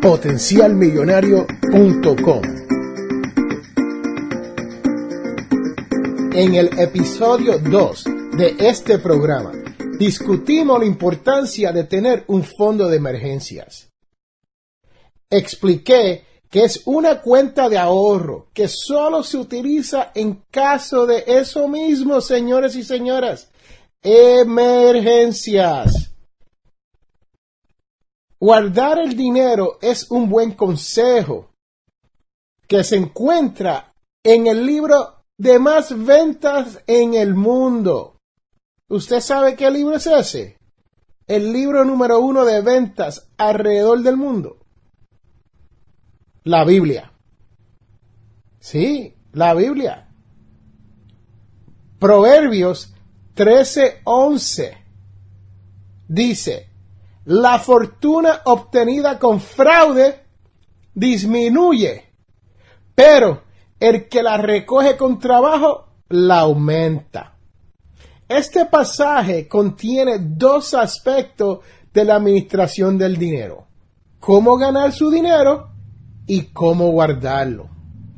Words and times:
potencialmillonario.com. 0.00 2.42
En 6.32 6.54
el 6.54 6.78
episodio 6.78 7.58
2 7.58 8.04
de 8.36 8.54
este 8.60 9.00
programa 9.00 9.50
discutimos 9.98 10.78
la 10.78 10.86
importancia 10.86 11.72
de 11.72 11.82
tener 11.84 12.24
un 12.28 12.44
fondo 12.44 12.86
de 12.86 12.96
emergencias. 12.96 13.90
Expliqué 15.28 16.24
que 16.48 16.62
es 16.64 16.82
una 16.84 17.20
cuenta 17.20 17.68
de 17.68 17.78
ahorro 17.78 18.46
que 18.54 18.68
solo 18.68 19.24
se 19.24 19.36
utiliza 19.36 20.12
en 20.14 20.44
caso 20.50 21.06
de 21.06 21.24
eso 21.26 21.66
mismo, 21.66 22.20
señores 22.20 22.76
y 22.76 22.84
señoras, 22.84 23.48
emergencias. 24.02 26.07
Guardar 28.40 28.98
el 28.98 29.16
dinero 29.16 29.78
es 29.82 30.10
un 30.10 30.28
buen 30.28 30.52
consejo 30.52 31.50
que 32.68 32.84
se 32.84 32.96
encuentra 32.96 33.94
en 34.22 34.46
el 34.46 34.64
libro 34.64 35.24
de 35.36 35.58
más 35.58 36.04
ventas 36.04 36.80
en 36.86 37.14
el 37.14 37.34
mundo. 37.34 38.20
¿Usted 38.88 39.20
sabe 39.20 39.56
qué 39.56 39.70
libro 39.70 39.96
es 39.96 40.06
ese? 40.06 40.58
El 41.26 41.52
libro 41.52 41.84
número 41.84 42.20
uno 42.20 42.44
de 42.44 42.60
ventas 42.60 43.28
alrededor 43.36 44.02
del 44.02 44.16
mundo. 44.16 44.64
La 46.44 46.64
Biblia. 46.64 47.12
Sí, 48.60 49.14
la 49.32 49.54
Biblia. 49.54 50.08
Proverbios 51.98 52.94
13:11 53.34 54.76
dice, 56.06 56.67
la 57.28 57.58
fortuna 57.58 58.40
obtenida 58.46 59.18
con 59.18 59.38
fraude 59.38 60.24
disminuye, 60.94 62.06
pero 62.94 63.42
el 63.78 64.08
que 64.08 64.22
la 64.22 64.38
recoge 64.38 64.96
con 64.96 65.18
trabajo 65.18 65.88
la 66.08 66.40
aumenta. 66.40 67.36
Este 68.26 68.64
pasaje 68.64 69.46
contiene 69.46 70.18
dos 70.20 70.72
aspectos 70.72 71.58
de 71.92 72.06
la 72.06 72.14
administración 72.16 72.96
del 72.96 73.18
dinero. 73.18 73.66
Cómo 74.18 74.56
ganar 74.56 74.92
su 74.92 75.10
dinero 75.10 75.68
y 76.26 76.44
cómo 76.44 76.92
guardarlo. 76.92 77.68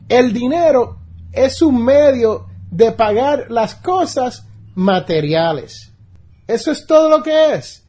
El 0.08 0.32
dinero 0.32 0.98
es 1.32 1.62
un 1.62 1.84
medio 1.84 2.46
de 2.70 2.92
pagar 2.92 3.50
las 3.50 3.74
cosas 3.74 4.46
materiales. 4.76 5.92
Eso 6.46 6.70
es 6.70 6.86
todo 6.86 7.08
lo 7.08 7.24
que 7.24 7.54
es 7.54 7.79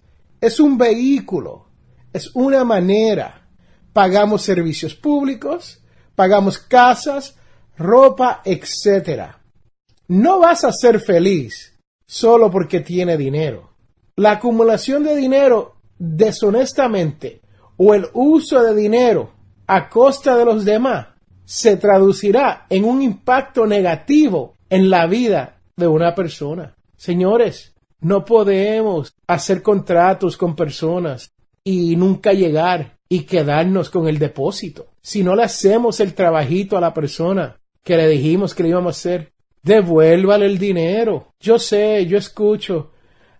es 0.41 0.59
un 0.59 0.77
vehículo, 0.77 1.67
es 2.11 2.35
una 2.35 2.63
manera. 2.63 3.47
Pagamos 3.93 4.41
servicios 4.41 4.95
públicos, 4.95 5.83
pagamos 6.15 6.57
casas, 6.57 7.37
ropa, 7.77 8.41
etc. 8.43 9.35
No 10.07 10.39
vas 10.39 10.63
a 10.63 10.71
ser 10.71 10.99
feliz 10.99 11.77
solo 12.05 12.49
porque 12.49 12.79
tiene 12.79 13.17
dinero. 13.17 13.75
La 14.15 14.31
acumulación 14.31 15.03
de 15.03 15.15
dinero 15.15 15.75
deshonestamente 15.97 17.41
o 17.77 17.93
el 17.93 18.07
uso 18.13 18.63
de 18.63 18.75
dinero 18.75 19.33
a 19.67 19.89
costa 19.89 20.35
de 20.35 20.45
los 20.45 20.65
demás 20.65 21.07
se 21.45 21.77
traducirá 21.77 22.65
en 22.69 22.85
un 22.85 23.01
impacto 23.01 23.65
negativo 23.65 24.55
en 24.69 24.89
la 24.89 25.05
vida 25.05 25.61
de 25.75 25.87
una 25.87 26.15
persona. 26.15 26.75
Señores, 26.95 27.70
no 28.01 28.25
podemos 28.25 29.15
hacer 29.27 29.61
contratos 29.61 30.37
con 30.37 30.55
personas 30.55 31.33
y 31.63 31.95
nunca 31.95 32.33
llegar 32.33 32.97
y 33.07 33.23
quedarnos 33.23 33.89
con 33.89 34.07
el 34.07 34.19
depósito. 34.19 34.87
Si 35.01 35.23
no 35.23 35.35
le 35.35 35.43
hacemos 35.43 35.99
el 35.99 36.13
trabajito 36.13 36.77
a 36.77 36.81
la 36.81 36.93
persona 36.93 37.57
que 37.83 37.97
le 37.97 38.07
dijimos 38.07 38.53
que 38.53 38.63
le 38.63 38.69
íbamos 38.69 38.95
a 38.95 38.99
hacer, 38.99 39.33
devuélvale 39.63 40.45
el 40.45 40.57
dinero. 40.57 41.33
Yo 41.39 41.59
sé, 41.59 42.05
yo 42.05 42.17
escucho, 42.17 42.91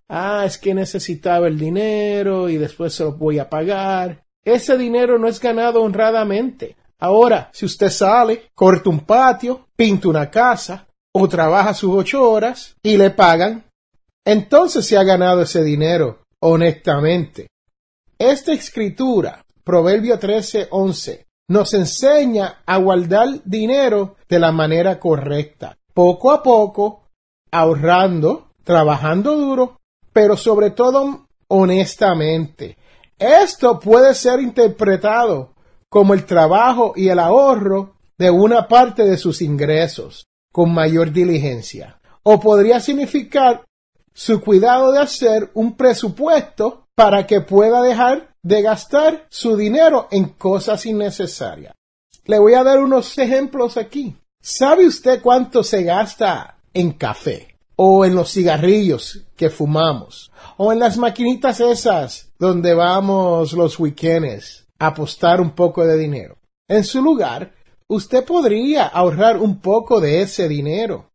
ah, 0.10 0.44
es 0.46 0.58
que 0.58 0.74
necesitaba 0.74 1.48
el 1.48 1.58
dinero 1.58 2.50
y 2.50 2.58
después 2.58 2.94
se 2.94 3.04
lo 3.04 3.14
voy 3.14 3.40
a 3.40 3.50
pagar. 3.50 4.24
Ese 4.44 4.78
dinero 4.78 5.18
no 5.18 5.28
es 5.28 5.40
ganado 5.40 5.82
honradamente. 5.82 6.76
Ahora, 7.00 7.50
si 7.52 7.66
usted 7.66 7.90
sale, 7.90 8.50
corta 8.54 8.90
un 8.90 9.00
patio, 9.02 9.68
pinta 9.76 10.08
una 10.08 10.30
casa 10.30 10.88
o 11.14 11.28
trabaja 11.28 11.74
sus 11.74 11.92
ocho 11.96 12.30
horas 12.30 12.76
y 12.84 12.98
le 12.98 13.10
pagan, 13.10 13.64
entonces 14.26 14.86
se 14.86 14.98
ha 14.98 15.04
ganado 15.04 15.42
ese 15.42 15.64
dinero 15.64 16.20
honestamente. 16.40 17.48
Esta 18.18 18.54
escritura, 18.54 19.46
Proverbio 19.64 20.20
13:11, 20.20 21.26
nos 21.48 21.74
enseña 21.74 22.62
a 22.66 22.78
guardar 22.78 23.42
dinero 23.46 24.16
de 24.30 24.40
la 24.40 24.52
manera 24.52 25.00
correcta, 25.00 25.78
poco 25.94 26.32
a 26.32 26.42
poco, 26.42 27.04
ahorrando, 27.52 28.52
trabajando 28.64 29.36
duro, 29.38 29.80
pero 30.14 30.38
sobre 30.38 30.72
todo 30.72 31.28
honestamente. 31.48 32.78
Esto 33.20 33.80
puede 33.80 34.16
ser 34.16 34.40
interpretado 34.40 35.54
como 35.90 36.14
el 36.14 36.26
trabajo 36.26 36.94
y 36.96 37.10
el 37.10 37.20
ahorro 37.20 37.96
de 38.18 38.32
una 38.32 38.68
parte 38.68 39.04
de 39.04 39.18
sus 39.18 39.42
ingresos 39.42 40.26
con 40.52 40.74
mayor 40.74 41.12
diligencia. 41.12 42.00
O 42.24 42.40
podría 42.40 42.80
significar 42.80 43.66
su 44.14 44.42
cuidado 44.42 44.92
de 44.92 45.00
hacer 45.00 45.52
un 45.54 45.76
presupuesto 45.76 46.88
para 46.96 47.26
que 47.26 47.42
pueda 47.42 47.82
dejar 47.82 48.36
de 48.44 48.62
gastar 48.62 49.26
su 49.30 49.56
dinero 49.56 50.08
en 50.12 50.26
cosas 50.30 50.86
innecesarias. 50.86 51.74
Le 52.26 52.40
voy 52.40 52.54
a 52.54 52.64
dar 52.64 52.80
unos 52.80 53.18
ejemplos 53.18 53.78
aquí. 53.78 54.16
¿Sabe 54.42 54.88
usted 54.88 55.22
cuánto 55.22 55.64
se 55.64 55.84
gasta 55.84 56.58
en 56.74 56.94
café? 56.94 57.56
O 57.76 58.06
en 58.06 58.16
los 58.16 58.32
cigarrillos 58.32 59.26
que 59.36 59.50
fumamos. 59.50 60.32
O 60.58 60.72
en 60.72 60.80
las 60.80 60.98
maquinitas 60.98 61.60
esas 61.60 62.32
donde 62.38 62.74
vamos 62.74 63.54
los 63.54 63.80
weekends 63.80 64.68
a 64.80 64.88
apostar 64.88 65.42
un 65.42 65.52
poco 65.52 65.86
de 65.86 65.98
dinero. 65.98 66.38
En 66.68 66.84
su 66.84 67.02
lugar, 67.02 67.54
usted 67.88 68.24
podría 68.24 68.88
ahorrar 68.88 69.38
un 69.38 69.60
poco 69.60 70.00
de 70.00 70.22
ese 70.22 70.48
dinero 70.48 71.11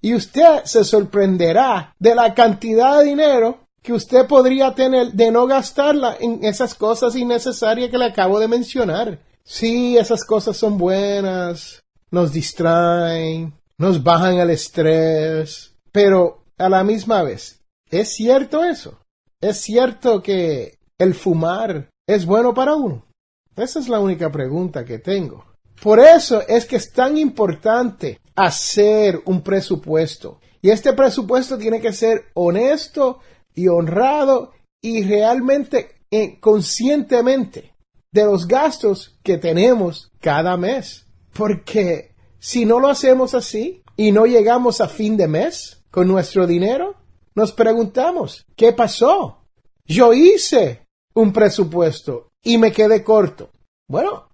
y 0.00 0.14
usted 0.14 0.64
se 0.64 0.84
sorprenderá 0.84 1.94
de 1.98 2.14
la 2.14 2.34
cantidad 2.34 2.98
de 2.98 3.04
dinero 3.04 3.60
que 3.82 3.92
usted 3.92 4.26
podría 4.26 4.74
tener 4.74 5.12
de 5.12 5.30
no 5.30 5.46
gastarla 5.46 6.16
en 6.18 6.44
esas 6.44 6.74
cosas 6.74 7.14
innecesarias 7.14 7.90
que 7.90 7.98
le 7.98 8.06
acabo 8.06 8.40
de 8.40 8.48
mencionar. 8.48 9.20
Sí, 9.44 9.96
esas 9.96 10.24
cosas 10.24 10.56
son 10.56 10.76
buenas, 10.76 11.84
nos 12.10 12.32
distraen, 12.32 13.54
nos 13.78 14.02
bajan 14.02 14.38
el 14.38 14.50
estrés, 14.50 15.72
pero 15.92 16.42
a 16.58 16.68
la 16.68 16.82
misma 16.82 17.22
vez, 17.22 17.60
¿es 17.90 18.14
cierto 18.14 18.64
eso? 18.64 18.98
¿Es 19.40 19.58
cierto 19.58 20.22
que 20.22 20.78
el 20.98 21.14
fumar 21.14 21.88
es 22.06 22.26
bueno 22.26 22.54
para 22.54 22.74
uno? 22.74 23.06
Esa 23.54 23.78
es 23.78 23.88
la 23.88 24.00
única 24.00 24.32
pregunta 24.32 24.84
que 24.84 24.98
tengo. 24.98 25.44
Por 25.80 26.00
eso 26.00 26.42
es 26.48 26.64
que 26.64 26.76
es 26.76 26.92
tan 26.92 27.16
importante 27.16 28.20
hacer 28.36 29.22
un 29.24 29.42
presupuesto. 29.42 30.40
Y 30.62 30.70
este 30.70 30.92
presupuesto 30.92 31.58
tiene 31.58 31.80
que 31.80 31.92
ser 31.92 32.26
honesto 32.34 33.20
y 33.54 33.68
honrado 33.68 34.52
y 34.82 35.02
realmente 35.02 36.02
eh, 36.10 36.38
conscientemente 36.38 37.74
de 38.12 38.24
los 38.24 38.46
gastos 38.46 39.18
que 39.22 39.38
tenemos 39.38 40.12
cada 40.20 40.56
mes. 40.56 41.06
Porque 41.32 42.14
si 42.38 42.64
no 42.64 42.78
lo 42.78 42.88
hacemos 42.88 43.34
así 43.34 43.82
y 43.96 44.12
no 44.12 44.26
llegamos 44.26 44.80
a 44.80 44.88
fin 44.88 45.16
de 45.16 45.28
mes 45.28 45.84
con 45.90 46.08
nuestro 46.08 46.46
dinero, 46.46 46.94
nos 47.34 47.52
preguntamos, 47.52 48.46
¿qué 48.56 48.72
pasó? 48.72 49.44
Yo 49.84 50.12
hice 50.12 50.86
un 51.14 51.32
presupuesto 51.32 52.30
y 52.42 52.58
me 52.58 52.72
quedé 52.72 53.02
corto. 53.02 53.50
Bueno, 53.88 54.25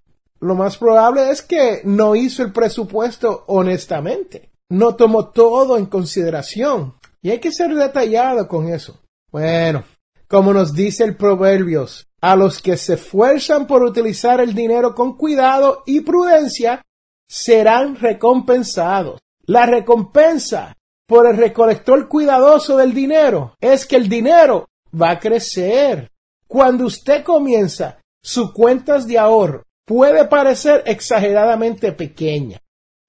lo 0.43 0.55
más 0.55 0.77
probable 0.77 1.29
es 1.29 1.41
que 1.41 1.81
no 1.85 2.15
hizo 2.15 2.43
el 2.43 2.51
presupuesto 2.51 3.45
honestamente. 3.47 4.51
No 4.69 4.95
tomó 4.95 5.29
todo 5.29 5.77
en 5.77 5.85
consideración. 5.85 6.95
Y 7.21 7.29
hay 7.29 7.39
que 7.39 7.51
ser 7.51 7.73
detallado 7.73 8.47
con 8.47 8.67
eso. 8.67 8.99
Bueno, 9.31 9.83
como 10.27 10.53
nos 10.53 10.73
dice 10.73 11.05
el 11.05 11.15
Proverbios, 11.15 12.07
a 12.21 12.35
los 12.35 12.61
que 12.61 12.75
se 12.75 12.95
esfuerzan 12.95 13.67
por 13.67 13.83
utilizar 13.83 14.41
el 14.41 14.53
dinero 14.53 14.93
con 14.93 15.15
cuidado 15.15 15.83
y 15.85 16.01
prudencia, 16.01 16.81
serán 17.27 17.95
recompensados. 17.95 19.19
La 19.45 19.65
recompensa 19.65 20.75
por 21.07 21.27
el 21.27 21.37
recolector 21.37 22.07
cuidadoso 22.07 22.77
del 22.77 22.93
dinero 22.93 23.55
es 23.61 23.85
que 23.85 23.95
el 23.95 24.09
dinero 24.09 24.67
va 24.93 25.11
a 25.11 25.19
crecer. 25.19 26.09
Cuando 26.47 26.85
usted 26.85 27.23
comienza 27.23 27.99
sus 28.21 28.51
cuentas 28.51 29.07
de 29.07 29.17
ahorro, 29.17 29.63
puede 29.85 30.25
parecer 30.25 30.83
exageradamente 30.85 31.91
pequeña, 31.91 32.59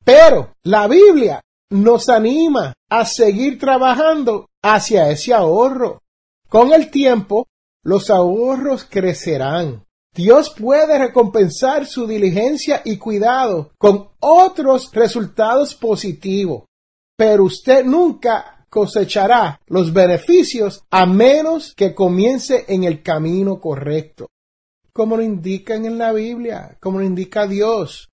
pero 0.04 0.54
la 0.62 0.86
Biblia 0.88 1.40
nos 1.70 2.08
anima 2.08 2.74
a 2.88 3.04
seguir 3.04 3.58
trabajando 3.58 4.48
hacia 4.62 5.10
ese 5.10 5.34
ahorro. 5.34 6.02
Con 6.48 6.72
el 6.72 6.90
tiempo, 6.90 7.46
los 7.82 8.10
ahorros 8.10 8.86
crecerán. 8.88 9.84
Dios 10.14 10.50
puede 10.50 10.96
recompensar 10.98 11.86
su 11.86 12.06
diligencia 12.06 12.82
y 12.84 12.98
cuidado 12.98 13.72
con 13.78 14.10
otros 14.20 14.90
resultados 14.92 15.74
positivos, 15.74 16.64
pero 17.16 17.44
usted 17.44 17.84
nunca 17.84 18.64
cosechará 18.70 19.60
los 19.66 19.92
beneficios 19.92 20.84
a 20.90 21.06
menos 21.06 21.74
que 21.74 21.94
comience 21.94 22.64
en 22.68 22.84
el 22.84 23.02
camino 23.02 23.60
correcto, 23.60 24.28
como 24.94 25.16
lo 25.16 25.22
indican 25.22 25.84
en 25.84 25.98
la 25.98 26.12
Biblia, 26.12 26.78
como 26.80 27.00
lo 27.00 27.04
indica 27.04 27.46
Dios. 27.46 28.08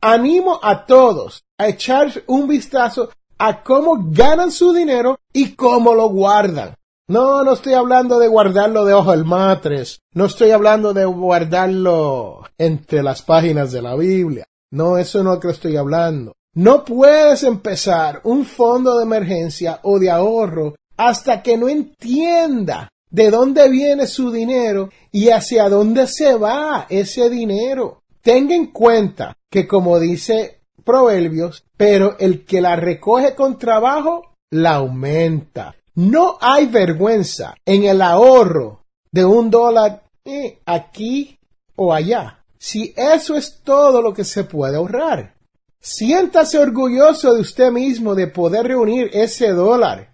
Animo 0.00 0.60
a 0.62 0.86
todos 0.86 1.44
a 1.58 1.68
echar 1.68 2.22
un 2.26 2.46
vistazo 2.46 3.10
a 3.38 3.62
cómo 3.62 3.98
ganan 4.10 4.52
su 4.52 4.72
dinero 4.72 5.18
y 5.32 5.54
cómo 5.54 5.94
lo 5.94 6.08
guardan. 6.08 6.74
No, 7.08 7.44
no 7.44 7.52
estoy 7.52 7.74
hablando 7.74 8.18
de 8.18 8.28
guardarlo 8.28 8.84
debajo 8.84 9.10
del 9.10 9.24
matres. 9.24 10.00
No 10.12 10.26
estoy 10.26 10.52
hablando 10.52 10.94
de 10.94 11.04
guardarlo 11.04 12.44
entre 12.56 13.02
las 13.02 13.22
páginas 13.22 13.72
de 13.72 13.82
la 13.82 13.94
Biblia. 13.96 14.46
No, 14.70 14.98
eso 14.98 15.22
no 15.22 15.30
es 15.30 15.36
lo 15.36 15.40
que 15.40 15.50
estoy 15.50 15.76
hablando. 15.76 16.34
No 16.54 16.84
puedes 16.84 17.42
empezar 17.42 18.20
un 18.24 18.44
fondo 18.44 18.96
de 18.96 19.04
emergencia 19.04 19.80
o 19.82 19.98
de 19.98 20.10
ahorro 20.10 20.74
hasta 20.96 21.42
que 21.42 21.56
no 21.56 21.68
entienda 21.68 22.90
de 23.10 23.30
dónde 23.30 23.68
viene 23.68 24.06
su 24.06 24.30
dinero 24.30 24.90
y 25.12 25.30
hacia 25.30 25.68
dónde 25.68 26.06
se 26.06 26.34
va 26.34 26.86
ese 26.88 27.30
dinero. 27.30 28.02
Tenga 28.20 28.54
en 28.54 28.66
cuenta 28.66 29.36
que 29.50 29.66
como 29.66 29.98
dice 30.00 30.60
Proverbios, 30.84 31.64
pero 31.76 32.16
el 32.18 32.44
que 32.44 32.60
la 32.60 32.76
recoge 32.76 33.34
con 33.34 33.58
trabajo, 33.58 34.36
la 34.50 34.76
aumenta. 34.76 35.74
No 35.94 36.38
hay 36.40 36.66
vergüenza 36.66 37.54
en 37.64 37.84
el 37.84 38.02
ahorro 38.02 38.84
de 39.10 39.24
un 39.24 39.50
dólar 39.50 40.04
eh, 40.24 40.60
aquí 40.66 41.38
o 41.74 41.92
allá. 41.92 42.44
Si 42.58 42.92
eso 42.96 43.36
es 43.36 43.60
todo 43.62 44.02
lo 44.02 44.12
que 44.12 44.24
se 44.24 44.44
puede 44.44 44.76
ahorrar. 44.76 45.34
Siéntase 45.80 46.58
orgulloso 46.58 47.32
de 47.34 47.40
usted 47.40 47.70
mismo 47.70 48.14
de 48.14 48.26
poder 48.26 48.66
reunir 48.66 49.10
ese 49.12 49.52
dólar. 49.52 50.10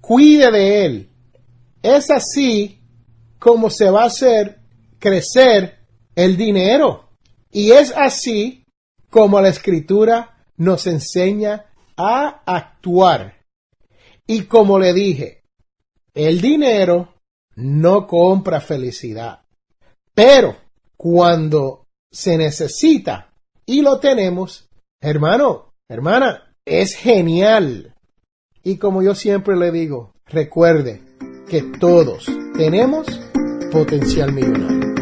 Cuide 0.00 0.50
de 0.50 0.84
él. 0.84 1.10
Es 1.86 2.10
así 2.10 2.80
como 3.38 3.70
se 3.70 3.88
va 3.90 4.02
a 4.02 4.06
hacer 4.06 4.58
crecer 4.98 5.78
el 6.16 6.36
dinero. 6.36 7.10
Y 7.52 7.70
es 7.70 7.92
así 7.96 8.64
como 9.08 9.40
la 9.40 9.50
escritura 9.50 10.36
nos 10.56 10.88
enseña 10.88 11.66
a 11.96 12.42
actuar. 12.44 13.36
Y 14.26 14.46
como 14.46 14.80
le 14.80 14.94
dije, 14.94 15.44
el 16.12 16.40
dinero 16.40 17.14
no 17.54 18.08
compra 18.08 18.60
felicidad. 18.60 19.42
Pero 20.12 20.56
cuando 20.96 21.86
se 22.10 22.36
necesita 22.36 23.32
y 23.64 23.82
lo 23.82 24.00
tenemos, 24.00 24.68
hermano, 25.00 25.72
hermana, 25.88 26.52
es 26.64 26.96
genial. 26.96 27.94
Y 28.64 28.76
como 28.78 29.04
yo 29.04 29.14
siempre 29.14 29.54
le 29.54 29.70
digo, 29.70 30.14
recuerde 30.26 31.00
que 31.48 31.62
todos 31.62 32.26
tenemos 32.56 33.06
potencial 33.70 34.32
millonario. 34.32 34.94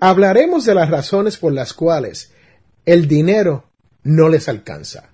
Hablaremos 0.00 0.64
de 0.64 0.74
las 0.74 0.90
razones 0.90 1.36
por 1.36 1.52
las 1.52 1.74
cuales 1.74 2.32
el 2.84 3.06
dinero 3.06 3.66
no 4.02 4.28
les 4.28 4.48
alcanza. 4.48 5.10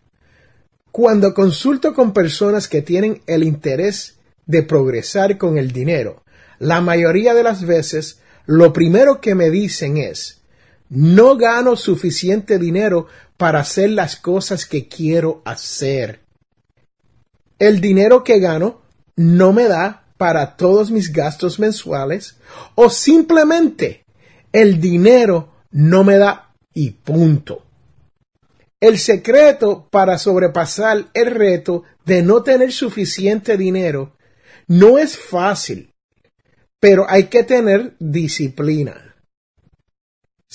Cuando 0.93 1.35
consulto 1.35 1.93
con 1.93 2.15
personas 2.15 2.69
que 2.69 2.81
tienen 2.81 3.21
el 3.27 3.43
interés 3.43 4.17
de 4.47 4.63
progresar 4.63 5.37
con 5.37 5.59
el 5.59 5.73
dinero, 5.73 6.25
la 6.59 6.81
mayoría 6.81 7.35
de 7.35 7.43
las 7.43 7.67
veces 7.67 8.21
lo 8.47 8.73
primero 8.73 9.21
que 9.21 9.35
me 9.35 9.51
dicen 9.51 9.99
es, 9.99 10.36
no 10.89 11.37
gano 11.37 11.77
suficiente 11.77 12.59
dinero 12.59 13.07
para 13.37 13.61
hacer 13.61 13.91
las 13.91 14.17
cosas 14.17 14.67
que 14.67 14.89
quiero 14.89 15.43
hacer. 15.45 16.21
El 17.59 17.81
dinero 17.81 18.23
que 18.23 18.39
gano 18.39 18.83
no 19.17 19.53
me 19.53 19.69
da 19.69 20.05
para 20.17 20.57
todos 20.57 20.91
mis 20.91 21.13
gastos 21.13 21.59
mensuales 21.59 22.37
o 22.75 22.91
simplemente 22.91 24.05
el 24.53 24.81
dinero 24.81 25.53
no 25.71 26.05
me 26.05 26.17
da 26.17 26.55
y 26.73 26.91
punto. 26.91 27.65
El 28.81 28.99
secreto 28.99 29.89
para 29.91 30.19
sobrepasar 30.19 31.07
el 31.15 31.31
reto 31.31 31.85
de 32.05 32.23
no 32.23 32.43
tener 32.43 32.73
suficiente 32.73 33.57
dinero 33.57 34.17
no 34.67 34.99
es 34.99 35.17
fácil, 35.17 35.93
pero 36.79 37.07
hay 37.09 37.25
que 37.25 37.43
tener 37.43 37.97
disciplina. 37.99 39.06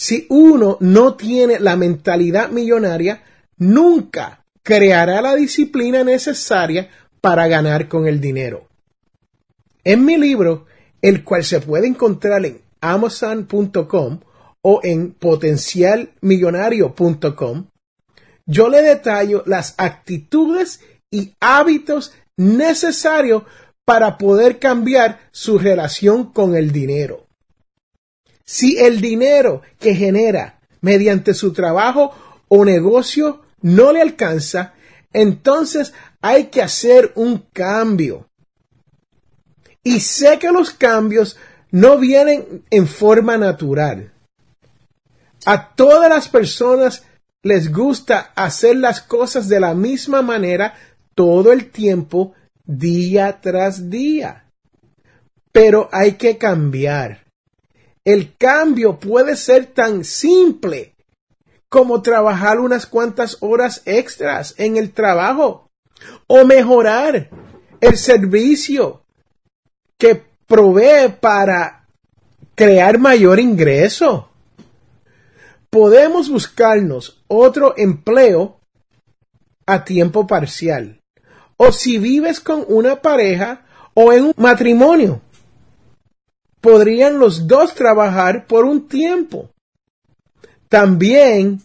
Si 0.01 0.25
uno 0.29 0.77
no 0.79 1.13
tiene 1.13 1.59
la 1.59 1.75
mentalidad 1.75 2.49
millonaria, 2.49 3.21
nunca 3.57 4.43
creará 4.63 5.21
la 5.21 5.35
disciplina 5.35 6.03
necesaria 6.03 6.89
para 7.21 7.47
ganar 7.47 7.87
con 7.87 8.07
el 8.07 8.19
dinero. 8.19 8.67
En 9.83 10.03
mi 10.03 10.17
libro, 10.17 10.65
el 11.03 11.23
cual 11.23 11.43
se 11.43 11.61
puede 11.61 11.85
encontrar 11.85 12.43
en 12.47 12.61
amazon.com 12.81 14.21
o 14.63 14.79
en 14.81 15.11
potencialmillonario.com, 15.11 17.67
yo 18.47 18.69
le 18.69 18.81
detallo 18.81 19.43
las 19.45 19.75
actitudes 19.77 20.79
y 21.11 21.35
hábitos 21.39 22.11
necesarios 22.37 23.43
para 23.85 24.17
poder 24.17 24.57
cambiar 24.57 25.19
su 25.29 25.59
relación 25.59 26.33
con 26.33 26.55
el 26.55 26.71
dinero. 26.71 27.27
Si 28.51 28.77
el 28.77 28.99
dinero 28.99 29.61
que 29.79 29.95
genera 29.95 30.59
mediante 30.81 31.33
su 31.33 31.53
trabajo 31.53 32.13
o 32.49 32.65
negocio 32.65 33.43
no 33.61 33.93
le 33.93 34.01
alcanza, 34.01 34.73
entonces 35.13 35.93
hay 36.19 36.47
que 36.47 36.61
hacer 36.61 37.13
un 37.15 37.45
cambio. 37.53 38.27
Y 39.83 40.01
sé 40.01 40.37
que 40.37 40.51
los 40.51 40.71
cambios 40.71 41.37
no 41.71 41.97
vienen 41.97 42.65
en 42.69 42.87
forma 42.89 43.37
natural. 43.37 44.11
A 45.45 45.73
todas 45.73 46.09
las 46.09 46.27
personas 46.27 47.05
les 47.43 47.71
gusta 47.71 48.33
hacer 48.35 48.75
las 48.75 48.99
cosas 48.99 49.47
de 49.47 49.61
la 49.61 49.73
misma 49.73 50.21
manera 50.21 50.73
todo 51.15 51.53
el 51.53 51.71
tiempo, 51.71 52.33
día 52.65 53.39
tras 53.39 53.89
día. 53.89 54.51
Pero 55.53 55.87
hay 55.93 56.15
que 56.15 56.37
cambiar. 56.37 57.20
El 58.03 58.35
cambio 58.37 58.99
puede 58.99 59.35
ser 59.35 59.67
tan 59.67 60.03
simple 60.03 60.95
como 61.69 62.01
trabajar 62.01 62.59
unas 62.59 62.85
cuantas 62.85 63.37
horas 63.41 63.83
extras 63.85 64.55
en 64.57 64.75
el 64.75 64.91
trabajo 64.91 65.69
o 66.27 66.43
mejorar 66.45 67.29
el 67.79 67.97
servicio 67.97 69.03
que 69.97 70.23
provee 70.47 71.09
para 71.19 71.87
crear 72.55 72.97
mayor 72.97 73.39
ingreso. 73.39 74.29
Podemos 75.69 76.29
buscarnos 76.29 77.23
otro 77.27 77.75
empleo 77.77 78.59
a 79.65 79.85
tiempo 79.85 80.27
parcial. 80.27 80.99
O 81.55 81.71
si 81.71 81.97
vives 81.99 82.39
con 82.39 82.65
una 82.67 83.01
pareja 83.01 83.65
o 83.93 84.11
en 84.11 84.25
un 84.25 84.33
matrimonio, 84.35 85.21
podrían 86.61 87.19
los 87.19 87.47
dos 87.47 87.73
trabajar 87.73 88.45
por 88.47 88.65
un 88.65 88.87
tiempo. 88.87 89.49
También, 90.69 91.61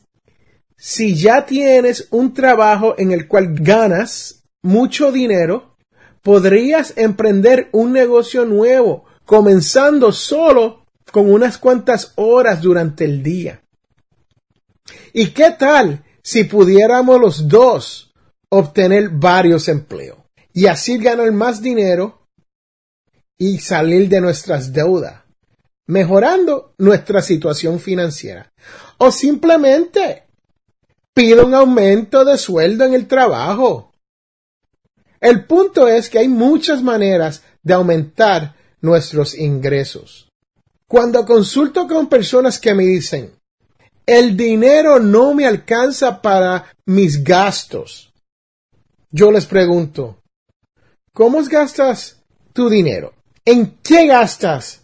si 0.76 1.14
ya 1.14 1.46
tienes 1.46 2.08
un 2.10 2.34
trabajo 2.34 2.94
en 2.98 3.12
el 3.12 3.28
cual 3.28 3.54
ganas 3.54 4.42
mucho 4.62 5.12
dinero, 5.12 5.76
podrías 6.22 6.94
emprender 6.96 7.68
un 7.72 7.92
negocio 7.92 8.44
nuevo, 8.44 9.04
comenzando 9.24 10.10
solo 10.12 10.86
con 11.12 11.30
unas 11.30 11.58
cuantas 11.58 12.12
horas 12.16 12.62
durante 12.62 13.04
el 13.04 13.22
día. 13.22 13.62
¿Y 15.12 15.28
qué 15.28 15.52
tal 15.56 16.04
si 16.22 16.44
pudiéramos 16.44 17.20
los 17.20 17.48
dos 17.48 18.12
obtener 18.48 19.10
varios 19.10 19.68
empleos 19.68 20.18
y 20.52 20.66
así 20.66 20.98
ganar 20.98 21.30
más 21.32 21.62
dinero 21.62 22.25
y 23.38 23.58
salir 23.58 24.08
de 24.08 24.20
nuestras 24.20 24.72
deudas, 24.72 25.22
mejorando 25.86 26.74
nuestra 26.78 27.22
situación 27.22 27.80
financiera? 27.80 28.52
O 28.98 29.10
simplemente 29.10 30.24
pide 31.14 31.42
un 31.42 31.54
aumento 31.54 32.24
de 32.24 32.38
sueldo 32.38 32.84
en 32.84 32.94
el 32.94 33.06
trabajo 33.06 33.92
el 35.20 35.44
punto 35.44 35.88
es 35.88 36.08
que 36.08 36.18
hay 36.18 36.28
muchas 36.28 36.82
maneras 36.82 37.42
de 37.62 37.74
aumentar 37.74 38.54
nuestros 38.80 39.34
ingresos. 39.34 40.28
Cuando 40.88 41.24
consulto 41.24 41.88
con 41.88 42.08
personas 42.08 42.60
que 42.60 42.74
me 42.74 42.84
dicen, 42.84 43.32
el 44.06 44.36
dinero 44.36 45.00
no 45.00 45.34
me 45.34 45.46
alcanza 45.46 46.22
para 46.22 46.72
mis 46.84 47.24
gastos, 47.24 48.12
yo 49.10 49.32
les 49.32 49.46
pregunto, 49.46 50.22
¿cómo 51.12 51.42
gastas 51.42 52.22
tu 52.52 52.68
dinero? 52.68 53.14
¿En 53.48 53.78
qué 53.80 54.08
gastas 54.08 54.82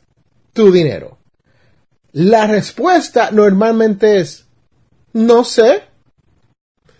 tu 0.53 0.71
dinero? 0.71 1.19
La 2.13 2.47
respuesta 2.47 3.33
normalmente 3.33 4.21
es, 4.21 4.47
no 5.13 5.43
sé. 5.43 5.83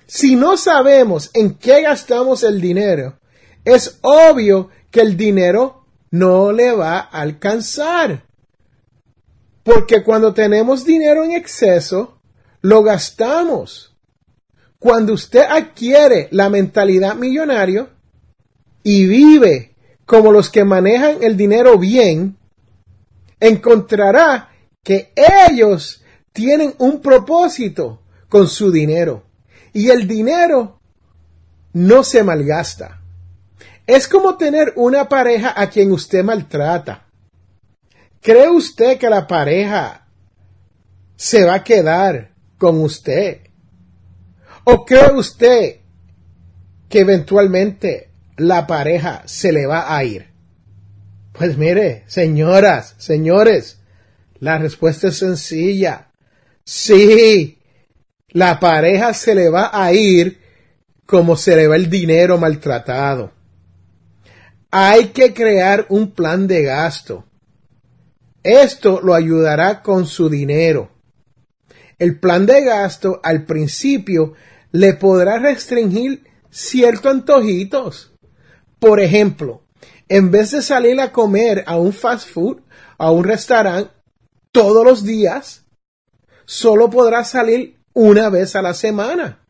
Si 0.07 0.35
no 0.35 0.57
sabemos 0.57 1.31
en 1.35 1.55
qué 1.55 1.83
gastamos 1.83 2.43
el 2.43 2.61
dinero, 2.61 3.21
es 3.65 4.01
obvio 4.03 4.71
que 4.91 5.03
el 5.03 5.17
dinero 5.17 5.87
no 6.11 6.51
le 6.51 6.73
va 6.73 6.99
a 6.99 7.21
alcanzar. 7.21 8.25
Porque 9.63 10.03
cuando 10.03 10.35
tenemos 10.35 10.85
dinero 10.85 11.23
en 11.23 11.31
exceso, 11.31 12.21
lo 12.61 12.83
gastamos. 12.83 13.97
Cuando 14.81 15.13
usted 15.13 15.45
adquiere 15.49 16.27
la 16.33 16.51
mentalidad 16.51 17.15
millonario 17.15 17.91
y 18.83 19.07
vive 19.07 19.72
como 20.13 20.31
los 20.31 20.51
que 20.51 20.63
manejan 20.63 21.23
el 21.23 21.39
dinero 21.39 21.79
bien, 21.79 22.37
encontrará 23.41 24.51
que 24.85 25.11
ellos 25.49 26.05
tienen 26.35 26.75
un 26.77 27.01
propósito 27.01 28.03
con 28.29 28.47
su 28.47 28.71
dinero. 28.71 29.25
Y 29.73 29.89
el 29.89 30.07
dinero 30.07 30.83
no 31.73 32.05
se 32.05 32.23
malgasta. 32.23 33.01
Es 33.87 34.07
como 34.07 34.37
tener 34.37 34.75
una 34.77 35.09
pareja 35.09 35.55
a 35.57 35.71
quien 35.71 35.91
usted 35.93 36.23
maltrata. 36.23 37.07
¿Cree 38.21 38.51
usted 38.51 38.99
que 38.99 39.09
la 39.09 39.27
pareja 39.27 40.09
se 41.17 41.43
va 41.45 41.55
a 41.55 41.65
quedar 41.65 42.35
con 42.59 42.79
usted? 42.83 43.47
¿O 44.65 44.85
cree 44.85 45.11
usted 45.15 45.81
que 46.91 47.01
eventualmente 47.01 48.12
la 48.37 48.67
pareja 48.67 49.23
se 49.27 49.53
le 49.53 49.67
va 49.67 49.97
a 49.97 50.05
ir? 50.05 50.33
Pues 51.33 51.57
mire, 51.57 52.05
señoras, 52.07 52.95
señores, 52.99 53.81
la 54.39 54.59
respuesta 54.59 55.09
es 55.09 55.19
sencilla. 55.19 56.09
Sí, 56.65 57.59
la 58.29 58.61
pareja 58.61 59.15
se 59.15 59.35
le 59.35 59.49
va 59.49 59.71
a 59.73 59.93
ir 59.93 60.41
como 61.07 61.37
se 61.37 61.57
le 61.57 61.67
va 61.67 61.77
el 61.77 61.91
dinero 61.91 62.39
maltratado. 62.39 63.33
Hay 64.71 65.09
que 65.09 65.35
crear 65.35 65.87
un 65.91 66.13
plan 66.13 66.47
de 66.47 66.63
gasto. 66.63 67.27
Esto 68.43 69.01
lo 69.03 69.15
ayudará 69.15 69.83
con 69.83 70.07
su 70.07 70.29
dinero. 70.29 70.91
El 71.99 72.19
plan 72.19 72.47
de 72.47 72.65
gasto 72.65 73.21
al 73.23 73.45
principio 73.45 74.35
le 74.73 74.95
podrá 74.95 75.39
restringir 75.39 76.25
ciertos 76.51 77.13
antojitos. 77.13 78.12
Por 78.83 78.99
ejemplo, 78.99 79.63
en 80.09 80.33
vez 80.33 80.51
de 80.51 80.61
salir 80.61 81.01
a 81.01 81.13
comer 81.13 81.63
a 81.69 81.77
un 81.77 81.93
fast 81.93 82.29
food, 82.29 82.63
a 82.99 83.13
un 83.13 83.23
restaurante 83.23 83.93
todos 84.51 84.85
los 84.85 85.05
días, 85.05 85.65
solo 86.47 86.91
podrá 86.91 87.23
salir 87.23 87.79
una 87.93 88.29
vez 88.29 88.57
a 88.57 88.61
la 88.61 88.75
semana. 88.75 89.47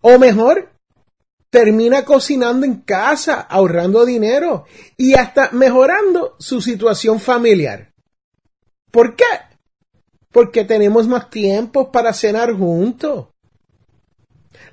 O 0.00 0.18
mejor, 0.18 0.72
termina 1.48 2.04
cocinando 2.04 2.66
en 2.66 2.80
casa, 2.80 3.40
ahorrando 3.40 4.04
dinero 4.04 4.64
y 4.96 5.14
hasta 5.14 5.50
mejorando 5.52 6.34
su 6.40 6.60
situación 6.60 7.20
familiar. 7.20 7.92
¿Por 8.90 9.14
qué? 9.14 9.24
Porque 10.32 10.64
tenemos 10.64 11.06
más 11.06 11.30
tiempo 11.30 11.92
para 11.92 12.12
cenar 12.12 12.52
juntos. 12.52 13.28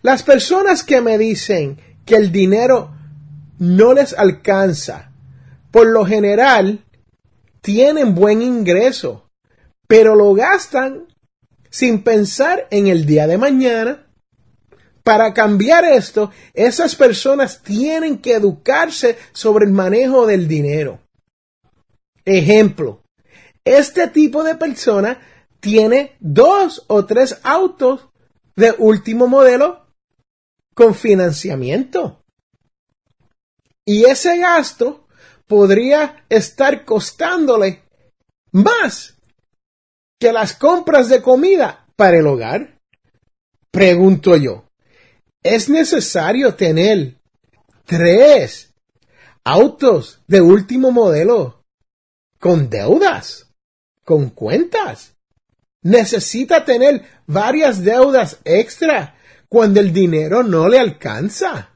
Las 0.01 0.23
personas 0.23 0.83
que 0.83 0.99
me 0.99 1.19
dicen 1.19 1.79
que 2.07 2.15
el 2.15 2.31
dinero 2.31 3.02
no 3.59 3.93
les 3.93 4.13
alcanza, 4.13 5.11
por 5.71 5.87
lo 5.87 6.05
general, 6.05 6.83
tienen 7.61 8.15
buen 8.15 8.41
ingreso, 8.41 9.29
pero 9.87 10.15
lo 10.15 10.33
gastan 10.33 11.07
sin 11.69 12.03
pensar 12.03 12.67
en 12.69 12.87
el 12.87 13.05
día 13.05 13.25
de 13.25 13.37
mañana, 13.37 14.05
para 15.03 15.33
cambiar 15.33 15.83
esto, 15.83 16.31
esas 16.53 16.95
personas 16.95 17.61
tienen 17.61 18.19
que 18.19 18.33
educarse 18.33 19.17
sobre 19.33 19.65
el 19.65 19.71
manejo 19.71 20.25
del 20.25 20.47
dinero. 20.47 21.01
Ejemplo, 22.25 23.01
este 23.65 24.07
tipo 24.07 24.43
de 24.43 24.55
persona 24.55 25.19
tiene 25.59 26.15
dos 26.19 26.85
o 26.87 27.05
tres 27.05 27.39
autos 27.43 28.07
de 28.55 28.73
último 28.77 29.27
modelo 29.27 29.87
con 30.73 30.95
financiamiento. 30.95 32.22
Y 33.85 34.05
ese 34.05 34.37
gasto 34.37 35.07
podría 35.47 36.25
estar 36.29 36.85
costándole 36.85 37.83
más 38.51 39.15
que 40.19 40.31
las 40.31 40.53
compras 40.53 41.09
de 41.09 41.21
comida 41.21 41.85
para 41.95 42.17
el 42.17 42.27
hogar. 42.27 42.79
Pregunto 43.71 44.37
yo, 44.37 44.65
es 45.43 45.67
necesario 45.67 46.55
tener 46.55 47.19
tres 47.85 48.73
autos 49.43 50.21
de 50.27 50.41
último 50.41 50.91
modelo 50.91 51.65
con 52.39 52.69
deudas, 52.69 53.49
con 54.03 54.29
cuentas. 54.29 55.15
necesita 55.81 56.63
tener 56.63 57.03
varias 57.27 57.83
deudas 57.83 58.39
extra 58.45 59.17
cuando 59.49 59.81
el 59.81 59.91
dinero 59.91 60.41
no 60.41 60.69
le 60.69 60.79
alcanza? 60.79 61.72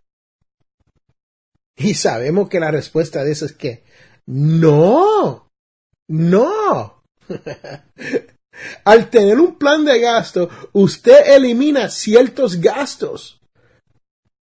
Y 1.79 1.93
sabemos 1.93 2.50
que 2.50 2.60
la 2.60 2.72
respuesta 2.72 3.24
de 3.24 3.31
eso 3.31 3.46
es 3.46 3.53
que 3.53 3.84
no, 4.25 5.50
no. 6.10 7.03
Al 8.84 9.10
tener 9.12 9.39
un 9.39 9.55
plan 9.55 9.86
de 9.86 10.00
gasto, 10.00 10.50
usted 10.74 11.36
elimina 11.36 11.89
ciertos 11.89 12.60
gastos, 12.60 13.39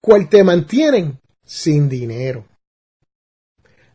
cual 0.01 0.29
te 0.29 0.43
mantienen 0.43 1.19
sin 1.43 1.89
dinero. 1.89 2.47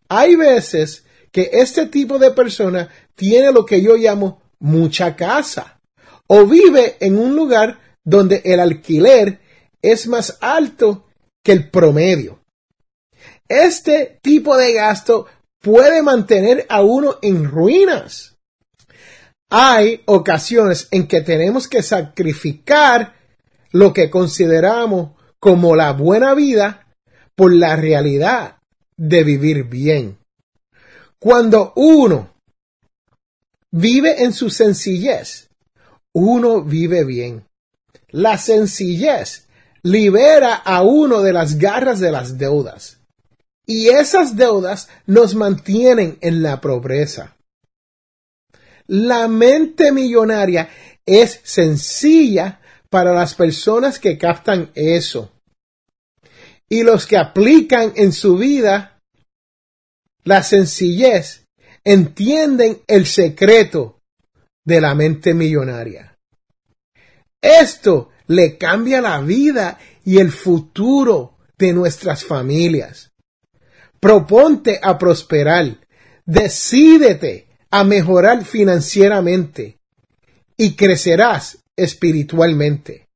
Hay 0.09 0.37
veces 0.37 1.04
que 1.32 1.49
este 1.52 1.87
tipo 1.87 2.18
de 2.18 2.32
persona 2.32 2.90
tiene 3.14 3.50
lo 3.50 3.64
que 3.64 3.80
yo 3.80 3.97
llamo 3.97 4.42
mucha 4.59 5.16
casa 5.16 5.80
o 6.26 6.44
vive 6.44 6.97
en 7.00 7.16
un 7.16 7.35
lugar 7.35 7.80
donde 8.04 8.42
el 8.44 8.61
alquiler 8.61 9.40
es 9.80 10.06
más 10.06 10.37
alto 10.40 11.06
que 11.42 11.52
el 11.52 11.70
promedio. 11.70 12.39
Este 13.50 14.21
tipo 14.23 14.57
de 14.57 14.73
gasto 14.75 15.26
puede 15.61 16.02
mantener 16.02 16.66
a 16.69 16.83
uno 16.83 17.19
en 17.21 17.50
ruinas. 17.50 18.37
Hay 19.50 20.02
ocasiones 20.07 20.87
en 20.92 21.09
que 21.09 21.21
tenemos 21.21 21.66
que 21.66 21.83
sacrificar 21.83 23.16
lo 23.73 23.92
que 23.92 24.09
consideramos 24.09 25.16
como 25.40 25.75
la 25.75 25.92
buena 25.92 26.33
vida 26.35 26.87
por 27.35 27.52
la 27.52 27.75
realidad 27.75 28.59
de 28.97 29.25
vivir 29.25 29.64
bien. 29.64 30.19
Cuando 31.19 31.73
uno 31.75 32.33
vive 33.73 34.23
en 34.23 34.33
su 34.33 34.50
sencillez, 34.50 35.50
uno 36.12 36.62
vive 36.62 37.02
bien. 37.02 37.45
La 38.11 38.38
sencillez 38.38 39.49
libera 39.83 40.54
a 40.54 40.83
uno 40.83 41.23
de 41.23 41.33
las 41.33 41.59
garras 41.59 41.99
de 41.99 42.12
las 42.12 42.38
deudas. 42.38 43.00
Y 43.70 43.88
esas 43.90 44.34
deudas 44.34 44.88
nos 45.06 45.36
mantienen 45.36 46.18
en 46.22 46.42
la 46.42 46.60
pobreza. 46.60 47.36
La 48.88 49.28
mente 49.28 49.92
millonaria 49.92 50.68
es 51.06 51.38
sencilla 51.44 52.60
para 52.88 53.14
las 53.14 53.36
personas 53.36 54.00
que 54.00 54.18
captan 54.18 54.72
eso 54.74 55.30
y 56.68 56.82
los 56.82 57.06
que 57.06 57.16
aplican 57.16 57.92
en 57.94 58.12
su 58.12 58.36
vida 58.36 59.00
la 60.24 60.42
sencillez 60.42 61.44
entienden 61.84 62.82
el 62.88 63.06
secreto 63.06 64.00
de 64.64 64.80
la 64.80 64.96
mente 64.96 65.32
millonaria. 65.32 66.18
Esto 67.40 68.10
le 68.26 68.58
cambia 68.58 69.00
la 69.00 69.20
vida 69.20 69.78
y 70.04 70.18
el 70.18 70.32
futuro 70.32 71.38
de 71.56 71.72
nuestras 71.72 72.24
familias. 72.24 73.09
Proponte 74.00 74.80
a 74.83 74.97
prosperar, 74.97 75.78
decídete 76.25 77.49
a 77.71 77.85
mejorar 77.85 78.45
financieramente 78.45 79.78
y 80.57 80.75
crecerás 80.75 81.59
espiritualmente. 81.76 83.09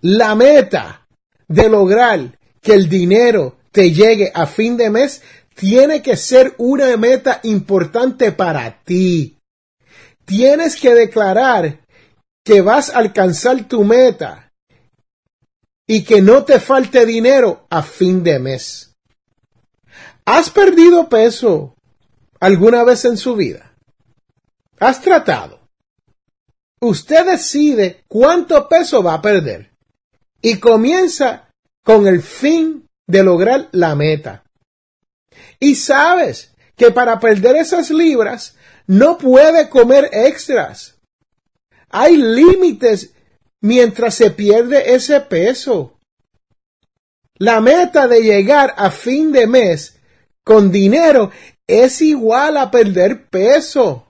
La 0.00 0.34
meta 0.34 1.06
de 1.48 1.68
lograr 1.68 2.38
que 2.60 2.72
el 2.72 2.88
dinero 2.88 3.58
te 3.70 3.92
llegue 3.92 4.30
a 4.34 4.46
fin 4.46 4.76
de 4.76 4.90
mes 4.90 5.22
tiene 5.54 6.02
que 6.02 6.16
ser 6.16 6.54
una 6.58 6.96
meta 6.96 7.40
importante 7.42 8.32
para 8.32 8.82
ti. 8.82 9.38
Tienes 10.24 10.76
que 10.76 10.94
declarar 10.94 11.80
que 12.44 12.60
vas 12.60 12.90
a 12.90 12.98
alcanzar 12.98 13.68
tu 13.68 13.84
meta 13.84 14.52
y 15.86 16.02
que 16.04 16.22
no 16.22 16.44
te 16.44 16.60
falte 16.60 17.06
dinero 17.06 17.66
a 17.70 17.82
fin 17.82 18.22
de 18.22 18.38
mes. 18.38 18.93
¿Has 20.26 20.48
perdido 20.48 21.08
peso 21.08 21.74
alguna 22.40 22.82
vez 22.82 23.04
en 23.04 23.16
su 23.16 23.36
vida? 23.36 23.74
¿Has 24.78 25.00
tratado? 25.02 25.60
Usted 26.80 27.26
decide 27.26 28.04
cuánto 28.08 28.68
peso 28.68 29.02
va 29.02 29.14
a 29.14 29.22
perder 29.22 29.70
y 30.40 30.58
comienza 30.58 31.48
con 31.82 32.06
el 32.06 32.22
fin 32.22 32.86
de 33.06 33.22
lograr 33.22 33.68
la 33.72 33.94
meta. 33.94 34.44
Y 35.60 35.74
sabes 35.74 36.54
que 36.76 36.90
para 36.90 37.20
perder 37.20 37.56
esas 37.56 37.90
libras 37.90 38.56
no 38.86 39.18
puede 39.18 39.68
comer 39.68 40.10
extras. 40.12 40.98
Hay 41.90 42.16
límites 42.16 43.12
mientras 43.60 44.14
se 44.14 44.30
pierde 44.30 44.94
ese 44.94 45.20
peso. 45.20 45.98
La 47.36 47.60
meta 47.60 48.08
de 48.08 48.22
llegar 48.22 48.74
a 48.76 48.90
fin 48.90 49.32
de 49.32 49.46
mes 49.46 49.98
con 50.44 50.70
dinero 50.70 51.30
es 51.66 52.02
igual 52.02 52.56
a 52.58 52.70
perder 52.70 53.26
peso. 53.28 54.06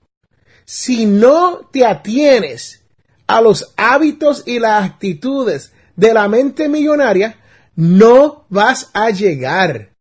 Si 0.65 1.05
no 1.05 1.69
te 1.71 1.85
atienes 1.85 2.83
a 3.27 3.41
los 3.41 3.73
hábitos 3.77 4.43
y 4.45 4.59
las 4.59 4.83
actitudes 4.83 5.71
de 5.95 6.13
la 6.13 6.27
mente 6.27 6.67
millonaria, 6.67 7.39
no 7.75 8.45
vas 8.49 8.89
a 8.93 9.09
llegar. 9.09 9.93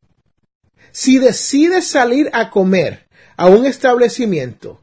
Si 0.91 1.19
decides 1.19 1.87
salir 1.87 2.31
a 2.33 2.51
comer 2.51 3.07
a 3.37 3.47
un 3.47 3.67
establecimiento 3.67 4.83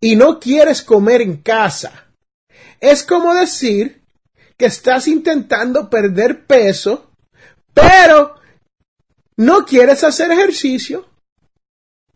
y 0.00 0.16
no 0.16 0.38
quieres 0.38 0.82
comer 0.82 1.20
en 1.20 1.36
casa, 1.38 2.08
es 2.80 3.02
como 3.02 3.34
decir 3.34 4.02
que 4.56 4.66
estás 4.66 5.08
intentando 5.08 5.90
perder 5.90 6.46
peso, 6.46 7.10
pero 7.74 8.37
no 9.38 9.64
quieres 9.64 10.02
hacer 10.02 10.32
ejercicio, 10.32 11.08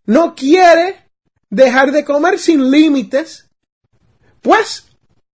no 0.05 0.35
quieres 0.35 0.95
dejar 1.49 1.93
de 1.93 2.03
comer 2.03 2.37
sin 2.37 2.69
límites, 2.69 3.49
pues 4.41 4.85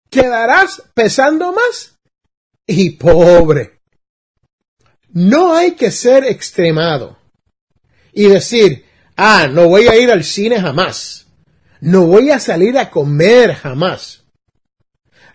quedarás 0.09 0.83
pesando 0.93 1.53
más 1.53 1.97
y 2.67 2.91
pobre. 2.91 3.79
No 5.13 5.55
hay 5.55 5.75
que 5.75 5.89
ser 5.89 6.25
extremado 6.25 7.17
y 8.11 8.27
decir, 8.27 8.85
ah, 9.15 9.47
no 9.47 9.69
voy 9.69 9.87
a 9.87 9.95
ir 9.95 10.11
al 10.11 10.25
cine 10.25 10.59
jamás. 10.59 11.25
No 11.79 12.05
voy 12.05 12.31
a 12.31 12.39
salir 12.41 12.77
a 12.77 12.89
comer 12.89 13.53
jamás. 13.53 14.25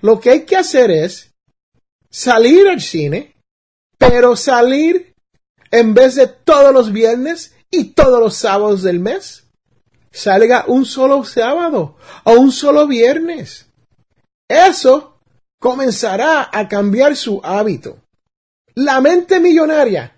Lo 0.03 0.21
que 0.21 0.31
hay 0.31 0.45
que 0.45 0.57
hacer 0.57 0.91
es 0.91 1.33
salir 2.11 2.69
al 2.69 2.83
cine, 2.83 3.37
pero 3.97 4.37
salir 4.37 4.92
en 5.73 5.95
vez 5.95 6.15
de 6.15 6.29
todos 6.29 6.73
los 6.73 6.93
viernes 6.93 7.55
y 7.71 7.85
todos 7.85 8.21
los 8.21 8.37
sábados 8.37 8.83
del 8.83 9.01
mes. 9.01 9.45
Salga 10.13 10.65
un 10.69 10.85
solo 10.85 11.25
sábado 11.25 11.97
o 12.25 12.33
un 12.33 12.53
solo 12.53 12.87
viernes. 12.87 13.67
Eso 14.49 15.19
comenzará 15.59 16.51
a 16.53 16.69
cambiar 16.69 17.17
su 17.17 17.41
hábito. 17.43 17.99
La 18.75 19.01
mente 19.01 19.41
millonaria 19.41 20.17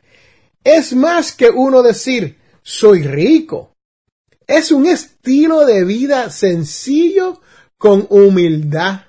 es 0.65 0.95
más 0.95 1.33
que 1.33 1.49
uno 1.49 1.83
decir 1.83 2.39
soy 2.63 3.03
rico. 3.05 3.73
Es 4.47 4.73
un 4.73 4.87
estilo 4.87 5.65
de 5.65 5.85
vida 5.85 6.31
sencillo 6.31 7.41
con 7.79 8.07
humildad 8.11 9.03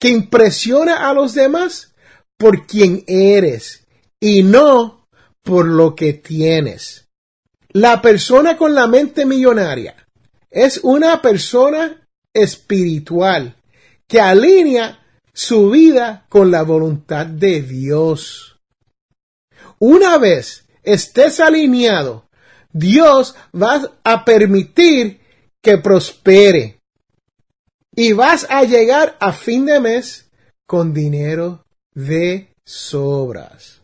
que 0.00 0.08
impresiona 0.08 1.08
a 1.08 1.12
los 1.12 1.34
demás 1.34 1.94
por 2.38 2.66
quien 2.66 3.04
eres 3.06 3.86
y 4.20 4.42
no 4.42 5.03
por 5.44 5.66
lo 5.66 5.94
que 5.94 6.14
tienes. 6.14 7.06
La 7.68 8.02
persona 8.02 8.56
con 8.56 8.74
la 8.74 8.88
mente 8.88 9.26
millonaria 9.26 9.94
es 10.50 10.80
una 10.82 11.20
persona 11.22 12.08
espiritual 12.32 13.56
que 14.08 14.20
alinea 14.20 15.00
su 15.32 15.70
vida 15.70 16.26
con 16.28 16.50
la 16.50 16.62
voluntad 16.62 17.26
de 17.26 17.62
Dios. 17.62 18.58
Una 19.78 20.18
vez 20.18 20.64
estés 20.82 21.40
alineado, 21.40 22.28
Dios 22.72 23.34
va 23.54 23.82
a 24.02 24.24
permitir 24.24 25.20
que 25.62 25.78
prospere 25.78 26.80
y 27.96 28.12
vas 28.12 28.46
a 28.48 28.64
llegar 28.64 29.16
a 29.20 29.32
fin 29.32 29.66
de 29.66 29.80
mes 29.80 30.30
con 30.66 30.92
dinero 30.92 31.64
de 31.94 32.52
sobras. 32.64 33.83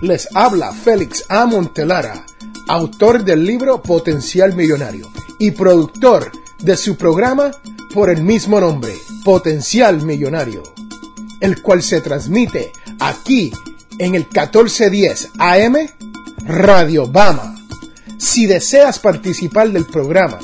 Les 0.00 0.28
habla 0.34 0.72
Félix 0.72 1.26
A. 1.28 1.44
Montelara, 1.44 2.24
autor 2.68 3.24
del 3.24 3.44
libro 3.44 3.82
Potencial 3.82 4.54
Millonario 4.54 5.10
y 5.38 5.50
productor 5.50 6.32
de 6.60 6.76
su 6.76 6.96
programa 6.96 7.50
por 7.92 8.10
el 8.10 8.22
mismo 8.22 8.60
nombre, 8.60 8.94
Potencial 9.24 10.02
Millonario, 10.02 10.62
el 11.40 11.62
cual 11.62 11.82
se 11.82 12.00
transmite 12.00 12.72
aquí 13.00 13.52
en 13.98 14.14
el 14.14 14.22
1410 14.22 15.30
AM 15.38 15.76
Radio 16.44 17.06
Bama. 17.06 17.54
Si 18.18 18.46
deseas 18.46 18.98
participar 18.98 19.70
del 19.70 19.86
programa, 19.86 20.38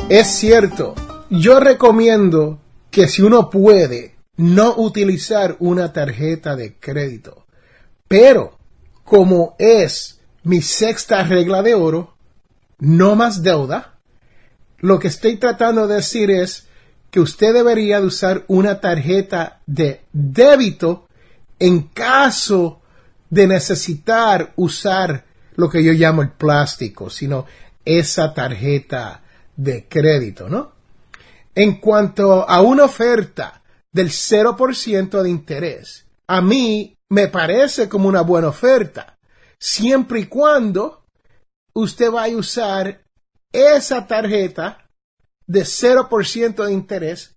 Es 0.09 0.29
cierto. 0.29 0.95
Yo 1.29 1.59
recomiendo 1.59 2.61
que 2.91 3.09
si 3.09 3.23
uno 3.23 3.51
puede, 3.51 4.15
no 4.37 4.77
utilizar 4.77 5.57
una 5.59 5.93
tarjeta 5.93 6.55
de 6.55 6.77
crédito. 6.77 7.47
Pero, 8.07 8.57
como 9.03 9.57
es 9.59 10.21
mi 10.45 10.63
sexta 10.63 11.25
regla 11.25 11.63
de 11.63 11.75
oro, 11.75 12.15
no 12.79 13.17
más 13.17 13.43
deuda, 13.43 13.99
lo 14.79 15.01
que 15.01 15.09
estoy 15.09 15.37
tratando 15.37 15.89
de 15.89 15.97
decir 15.97 16.31
es 16.31 16.69
que 17.11 17.19
usted 17.19 17.53
debería 17.53 18.01
de 18.01 18.07
usar 18.07 18.45
una 18.47 18.81
tarjeta 18.81 19.61
de 19.67 20.03
débito 20.13 21.08
en 21.59 21.83
caso 21.89 22.81
de 23.31 23.47
necesitar 23.47 24.53
usar 24.57 25.25
lo 25.57 25.69
que 25.69 25.83
yo 25.83 25.93
llamo 25.93 26.23
el 26.23 26.31
plástico, 26.31 27.11
sino 27.11 27.47
esa 27.85 28.33
tarjeta 28.33 29.23
de 29.57 29.89
crédito, 29.89 30.49
¿no? 30.49 30.73
En 31.55 31.81
cuanto 31.81 32.49
a 32.49 32.61
una 32.61 32.85
oferta 32.85 33.63
del 33.91 34.11
0% 34.11 35.23
de 35.23 35.31
interés, 35.31 36.07
a 36.29 36.41
mí 36.41 36.97
me 37.09 37.29
parece 37.29 37.89
como 37.89 38.09
una 38.09 38.21
buena 38.21 38.49
oferta, 38.49 39.19
siempre 39.59 40.21
y 40.21 40.27
cuando 40.27 41.05
usted 41.75 42.11
vaya 42.11 42.35
a 42.35 42.39
usar 42.39 43.03
esa 43.53 44.07
tarjeta 44.07 44.89
de 45.47 45.63
0% 45.63 46.65
de 46.67 46.73
interés 46.73 47.37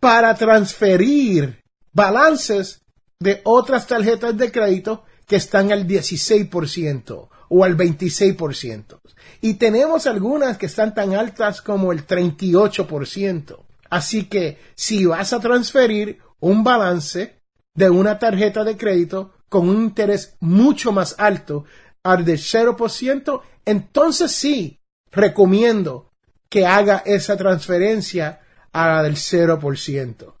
para 0.00 0.34
transferir 0.34 1.62
balances 1.92 2.81
de 3.22 3.40
otras 3.44 3.86
tarjetas 3.86 4.36
de 4.36 4.50
crédito 4.50 5.04
que 5.26 5.36
están 5.36 5.72
al 5.72 5.86
16% 5.86 7.28
o 7.48 7.64
al 7.64 7.76
26%. 7.76 9.00
Y 9.40 9.54
tenemos 9.54 10.06
algunas 10.06 10.58
que 10.58 10.66
están 10.66 10.94
tan 10.94 11.14
altas 11.14 11.62
como 11.62 11.92
el 11.92 12.06
38%. 12.06 13.58
Así 13.90 14.24
que 14.24 14.58
si 14.74 15.04
vas 15.06 15.32
a 15.32 15.40
transferir 15.40 16.18
un 16.40 16.64
balance 16.64 17.40
de 17.74 17.90
una 17.90 18.18
tarjeta 18.18 18.64
de 18.64 18.76
crédito 18.76 19.32
con 19.48 19.68
un 19.68 19.84
interés 19.84 20.36
mucho 20.40 20.92
más 20.92 21.14
alto 21.18 21.64
al 22.02 22.24
del 22.24 22.38
0%, 22.38 23.42
entonces 23.64 24.32
sí 24.32 24.80
recomiendo 25.10 26.10
que 26.48 26.66
haga 26.66 27.02
esa 27.04 27.36
transferencia 27.36 28.40
a 28.72 28.88
la 28.88 29.02
del 29.02 29.16
0%. 29.16 30.34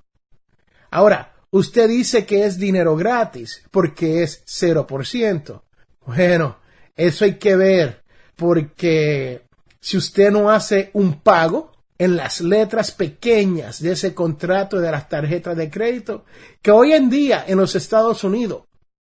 Ahora, 0.90 1.31
usted 1.52 1.88
dice 1.88 2.26
que 2.26 2.44
es 2.44 2.58
dinero 2.58 2.96
gratis 2.96 3.62
porque 3.70 4.24
es 4.24 4.44
0%. 4.46 5.62
Bueno, 6.04 6.58
eso 6.96 7.24
hay 7.24 7.36
que 7.38 7.54
ver 7.54 8.02
porque 8.34 9.42
si 9.80 9.96
usted 9.96 10.32
no 10.32 10.50
hace 10.50 10.90
un 10.94 11.20
pago 11.20 11.72
en 11.98 12.16
las 12.16 12.40
letras 12.40 12.90
pequeñas 12.90 13.80
de 13.80 13.92
ese 13.92 14.14
contrato 14.14 14.80
de 14.80 14.90
las 14.90 15.08
tarjetas 15.08 15.56
de 15.56 15.70
crédito, 15.70 16.24
que 16.60 16.72
hoy 16.72 16.92
en 16.92 17.08
día 17.08 17.44
en 17.46 17.58
los 17.58 17.76
Estados 17.76 18.24
Unidos, 18.24 18.64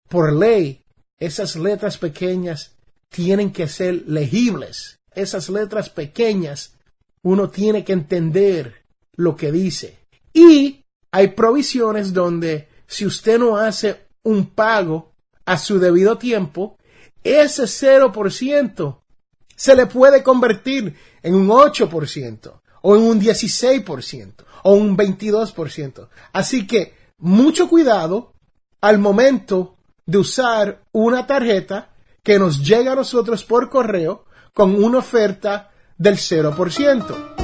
por 0.08 0.32
ley, 0.32 0.86
esas 1.20 1.56
letras 1.56 1.98
pequeñas 1.98 2.76
tienen 3.10 3.52
que 3.52 3.68
ser 3.68 4.04
legibles. 4.08 5.00
Esas 5.14 5.50
letras 5.50 5.90
pequeñas 5.90 6.76
uno 7.24 7.50
tiene 7.50 7.84
que 7.84 7.94
entender 7.94 8.84
lo 9.16 9.36
que 9.36 9.52
dice. 9.52 9.98
Y 10.32 10.85
hay 11.16 11.30
provisiones 11.30 12.12
donde 12.12 12.68
si 12.88 13.06
usted 13.06 13.40
no 13.40 13.56
hace 13.56 14.08
un 14.24 14.48
pago 14.48 15.14
a 15.46 15.58
su 15.58 15.80
debido 15.80 16.18
tiempo, 16.18 16.78
ese 17.24 17.64
0% 17.64 19.00
se 19.56 19.76
le 19.78 19.86
puede 19.86 20.24
convertir 20.24 20.94
en 21.24 21.36
un 21.36 21.48
8% 21.48 22.60
o 22.82 22.96
en 22.98 23.02
un 23.02 23.22
16% 23.22 24.34
o 24.64 24.74
un 24.74 24.98
22%. 24.98 26.10
Así 26.34 26.68
que 26.68 26.94
mucho 27.18 27.70
cuidado 27.70 28.34
al 28.82 29.00
momento 29.00 29.78
de 30.06 30.18
usar 30.18 30.84
una 30.92 31.26
tarjeta 31.26 31.94
que 32.24 32.38
nos 32.38 32.62
llega 32.62 32.92
a 32.92 32.96
nosotros 32.96 33.46
por 33.46 33.70
correo 33.70 34.26
con 34.54 34.84
una 34.84 34.98
oferta 34.98 35.72
del 35.98 36.18
0%. 36.18 37.35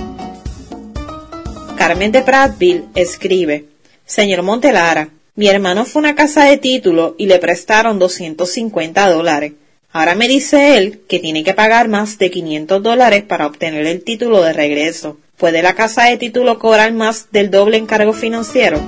Carmen 1.82 2.12
de 2.12 2.22
Prattville 2.22 2.90
escribe, 2.94 3.66
Señor 4.06 4.44
Montelara, 4.44 5.10
mi 5.34 5.48
hermano 5.48 5.84
fue 5.84 6.04
a 6.04 6.06
una 6.06 6.16
casa 6.16 6.44
de 6.44 6.58
título 6.58 7.16
y 7.18 7.26
le 7.26 7.40
prestaron 7.40 7.98
250 7.98 9.10
dólares. 9.10 9.54
Ahora 9.92 10.14
me 10.14 10.28
dice 10.28 10.78
él 10.78 11.02
que 11.10 11.18
tiene 11.18 11.44
que 11.44 11.56
pagar 11.56 11.88
más 11.88 12.20
de 12.20 12.30
500 12.30 12.84
dólares 12.84 13.24
para 13.24 13.48
obtener 13.48 13.88
el 13.88 14.04
título 14.04 14.44
de 14.44 14.54
regreso. 14.54 15.18
¿Puede 15.38 15.64
la 15.64 15.74
casa 15.74 16.04
de 16.04 16.18
título 16.18 16.60
cobrar 16.60 16.94
más 16.94 17.32
del 17.32 17.50
doble 17.50 17.78
en 17.78 17.88
cargo 17.88 18.14
financiero? 18.14 18.80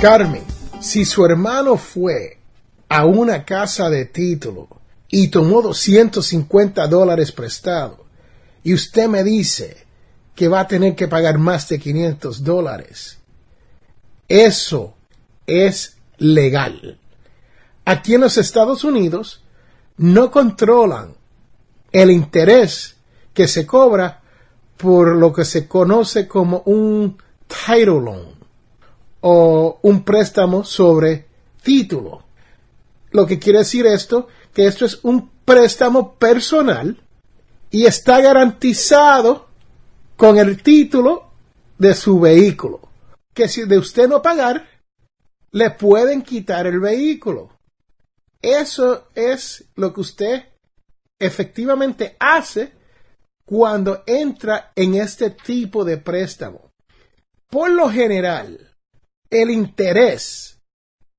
Carmen, 0.00 0.44
si 0.80 1.04
su 1.04 1.26
hermano 1.26 1.76
fue 1.76 2.38
a 2.88 3.04
una 3.04 3.44
casa 3.44 3.90
de 3.90 4.06
título 4.06 4.68
y 5.10 5.28
tomó 5.28 5.60
250 5.60 6.86
dólares 6.86 7.30
prestado 7.30 8.06
y 8.62 8.72
usted 8.72 9.06
me 9.06 9.22
dice 9.22 9.83
que 10.34 10.48
va 10.48 10.60
a 10.60 10.68
tener 10.68 10.94
que 10.96 11.08
pagar 11.08 11.38
más 11.38 11.68
de 11.68 11.78
500 11.78 12.42
dólares, 12.42 13.18
eso 14.28 14.94
es 15.46 15.96
legal. 16.18 16.98
Aquí 17.84 18.14
en 18.14 18.22
los 18.22 18.38
Estados 18.38 18.84
Unidos 18.84 19.42
no 19.96 20.30
controlan 20.30 21.14
el 21.92 22.10
interés 22.10 22.96
que 23.32 23.46
se 23.46 23.66
cobra 23.66 24.22
por 24.76 25.16
lo 25.16 25.32
que 25.32 25.44
se 25.44 25.68
conoce 25.68 26.26
como 26.26 26.62
un 26.66 27.16
title 27.46 28.00
loan 28.00 28.34
o 29.20 29.78
un 29.82 30.04
préstamo 30.04 30.64
sobre 30.64 31.26
título. 31.62 32.24
Lo 33.10 33.26
que 33.26 33.38
quiere 33.38 33.60
decir 33.60 33.86
esto, 33.86 34.28
que 34.52 34.66
esto 34.66 34.84
es 34.84 34.98
un 35.02 35.30
préstamo 35.44 36.14
personal 36.14 37.00
y 37.70 37.86
está 37.86 38.20
garantizado 38.20 39.48
con 40.16 40.38
el 40.38 40.62
título 40.62 41.32
de 41.78 41.94
su 41.94 42.20
vehículo. 42.20 42.80
Que 43.32 43.48
si 43.48 43.64
de 43.64 43.78
usted 43.78 44.08
no 44.08 44.20
pagar, 44.22 44.68
le 45.50 45.70
pueden 45.70 46.22
quitar 46.22 46.66
el 46.66 46.80
vehículo. 46.80 47.58
Eso 48.40 49.08
es 49.14 49.64
lo 49.74 49.92
que 49.94 50.00
usted 50.00 50.44
efectivamente 51.18 52.16
hace 52.18 52.72
cuando 53.44 54.02
entra 54.06 54.72
en 54.74 54.94
este 54.94 55.28
tipo 55.30 55.84
de 55.84 55.98
préstamo. 55.98 56.70
Por 57.48 57.70
lo 57.70 57.90
general, 57.90 58.74
el 59.30 59.50
interés 59.50 60.58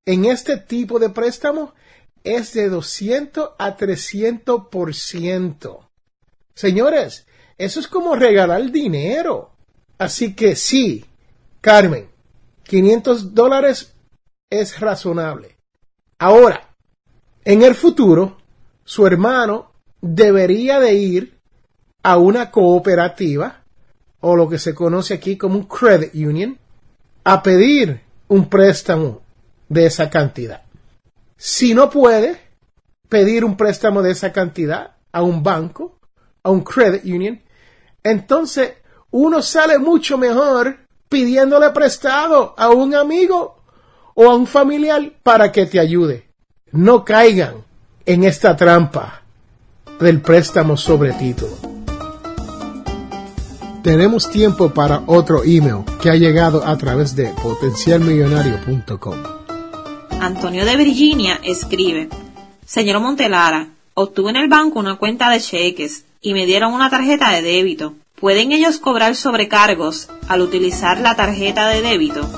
en 0.05 0.25
este 0.25 0.57
tipo 0.57 0.99
de 0.99 1.09
préstamo 1.09 1.73
es 2.23 2.53
de 2.53 2.69
200 2.69 3.51
a 3.57 3.77
300%. 3.77 5.89
Señores, 6.53 7.25
eso 7.57 7.79
es 7.79 7.87
como 7.87 8.15
regalar 8.15 8.71
dinero. 8.71 9.51
Así 9.97 10.33
que 10.33 10.55
sí, 10.55 11.05
Carmen, 11.61 12.09
500 12.63 13.33
dólares 13.33 13.93
es 14.49 14.79
razonable. 14.79 15.57
Ahora, 16.19 16.75
en 17.43 17.61
el 17.61 17.75
futuro, 17.75 18.37
su 18.83 19.05
hermano 19.05 19.71
debería 20.01 20.79
de 20.79 20.93
ir 20.93 21.39
a 22.03 22.17
una 22.17 22.51
cooperativa 22.51 23.63
o 24.19 24.35
lo 24.35 24.49
que 24.49 24.59
se 24.59 24.73
conoce 24.73 25.13
aquí 25.13 25.37
como 25.37 25.55
un 25.55 25.63
credit 25.63 26.13
union 26.13 26.57
a 27.23 27.41
pedir 27.41 28.01
un 28.27 28.49
préstamo 28.49 29.21
de 29.69 29.85
esa 29.85 30.09
cantidad. 30.09 30.63
Si 31.37 31.73
no 31.73 31.89
puede 31.89 32.39
pedir 33.09 33.43
un 33.43 33.57
préstamo 33.57 34.01
de 34.01 34.11
esa 34.11 34.31
cantidad 34.31 34.95
a 35.11 35.21
un 35.21 35.43
banco, 35.43 35.99
a 36.43 36.49
un 36.49 36.61
credit 36.61 37.03
union, 37.05 37.41
entonces 38.05 38.73
uno 39.09 39.41
sale 39.41 39.79
mucho 39.79 40.17
mejor 40.17 40.77
pidiéndole 41.09 41.71
prestado 41.71 42.53
a 42.55 42.69
un 42.69 42.93
amigo 42.93 43.63
o 44.13 44.29
a 44.29 44.35
un 44.35 44.45
familiar 44.45 45.11
para 45.23 45.51
que 45.51 45.65
te 45.65 45.79
ayude. 45.79 46.29
No 46.71 47.03
caigan 47.03 47.55
en 48.05 48.23
esta 48.23 48.55
trampa 48.55 49.23
del 49.99 50.21
préstamo 50.21 50.77
sobre 50.77 51.13
título. 51.13 51.57
Tenemos 53.81 54.29
tiempo 54.29 54.69
para 54.69 55.01
otro 55.07 55.43
email 55.43 55.83
que 55.99 56.11
ha 56.11 56.15
llegado 56.15 56.63
a 56.63 56.77
través 56.77 57.15
de 57.15 57.29
potencialmillonario.com. 57.41 59.15
Antonio 60.19 60.63
de 60.63 60.75
Virginia 60.75 61.39
escribe, 61.43 62.09
Señor 62.65 62.99
Montelara, 62.99 63.74
obtuve 63.95 64.29
en 64.29 64.35
el 64.35 64.49
banco 64.49 64.79
una 64.79 64.97
cuenta 64.97 65.29
de 65.29 65.39
cheques 65.39 66.05
y 66.21 66.33
me 66.33 66.45
dieron 66.45 66.73
una 66.73 66.89
tarjeta 66.89 67.31
de 67.31 67.41
débito. 67.41 67.95
¿Pueden 68.19 68.51
ellos 68.51 68.77
cobrar 68.77 69.15
sobrecargos 69.15 70.09
al 70.27 70.41
utilizar 70.41 70.99
la 70.99 71.15
tarjeta 71.15 71.69
de 71.69 71.81
débito? 71.81 72.29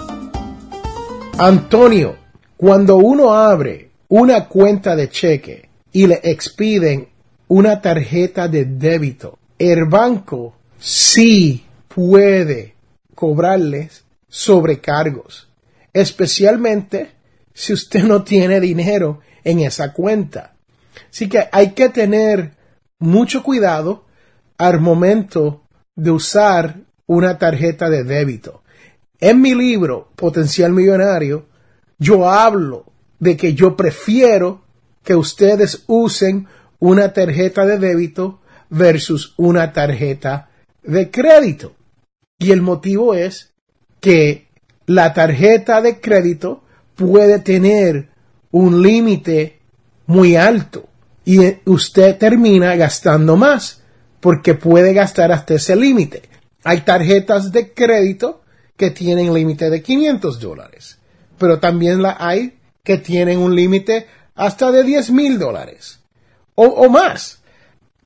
Antonio, 1.38 2.16
cuando 2.56 2.98
uno 2.98 3.34
abre 3.34 3.90
una 4.08 4.46
cuenta 4.46 4.96
de 4.96 5.10
cheque 5.10 5.70
y 5.92 6.08
le 6.08 6.20
expiden 6.24 7.10
una 7.48 7.82
tarjeta 7.82 8.48
de 8.48 8.66
débito, 8.66 9.38
el 9.58 9.86
banco 9.86 10.56
sí 10.80 11.66
puede 11.88 12.76
cobrarles 13.16 14.04
sobrecargos, 14.30 15.48
especialmente 15.92 17.12
si 17.54 17.74
usted 17.74 18.04
no 18.04 18.24
tiene 18.24 18.60
dinero 18.60 19.22
en 19.44 19.62
esa 19.62 19.92
cuenta. 19.92 20.57
Así 21.10 21.30
que 21.30 21.48
hay 21.52 21.72
que 21.72 21.90
tener 21.90 22.54
mucho 23.00 23.44
cuidado 23.44 24.06
al 24.58 24.80
momento 24.80 25.64
de 25.96 26.12
usar 26.12 26.82
una 27.06 27.38
tarjeta 27.38 27.90
de 27.90 28.04
débito. 28.04 28.64
En 29.20 29.42
mi 29.42 29.56
libro, 29.56 30.12
Potencial 30.16 30.74
Millonario, 30.74 31.48
yo 31.98 32.30
hablo 32.30 32.86
de 33.20 33.36
que 33.36 33.54
yo 33.54 33.76
prefiero 33.76 34.64
que 35.04 35.16
ustedes 35.16 35.84
usen 35.88 36.48
una 36.80 37.14
tarjeta 37.14 37.66
de 37.66 37.80
débito 37.80 38.42
versus 38.70 39.34
una 39.38 39.74
tarjeta 39.74 40.50
de 40.84 41.10
crédito. 41.10 41.76
Y 42.38 42.52
el 42.52 42.62
motivo 42.62 43.16
es 43.16 43.54
que 44.00 44.48
la 44.86 45.14
tarjeta 45.14 45.82
de 45.82 46.00
crédito 46.00 46.64
puede 46.96 47.40
tener 47.40 48.10
un 48.52 48.82
límite 48.84 49.60
muy 50.06 50.36
alto 50.36 50.88
y 51.28 51.60
usted 51.66 52.18
termina 52.18 52.74
gastando 52.78 53.36
más 53.36 53.82
porque 54.22 54.54
puede 54.54 54.94
gastar 54.94 55.34
hasta 55.34 55.56
ese 55.56 55.76
límite. 55.76 56.22
Hay 56.64 56.82
tarjetas 56.82 57.52
de 57.52 57.74
crédito 57.74 58.44
que 58.78 58.92
tienen 58.92 59.34
límite 59.34 59.70
de 59.70 59.84
500 59.84 60.40
dólares, 60.40 61.00
pero 61.38 61.60
también 61.60 62.02
la 62.02 62.16
hay 62.18 62.58
que 62.82 62.98
tienen 63.00 63.40
un 63.40 63.54
límite 63.54 64.08
hasta 64.36 64.72
de 64.72 64.86
10 64.86 65.12
mil 65.12 65.38
dólares 65.38 66.00
o, 66.56 66.64
o 66.64 66.90
más. 66.90 67.40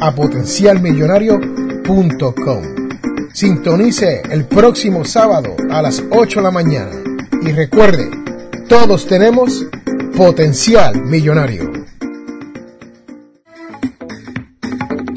a 0.00 0.14
potencialmillonario.com. 0.14 2.62
Sintonice 3.32 4.22
el 4.30 4.44
próximo 4.44 5.04
sábado 5.04 5.56
a 5.68 5.82
las 5.82 6.00
8 6.12 6.38
de 6.38 6.44
la 6.44 6.52
mañana 6.52 6.92
y 7.42 7.50
recuerde, 7.50 8.08
todos 8.68 9.08
tenemos 9.08 9.66
potencial 10.16 11.02
millonario. 11.06 11.79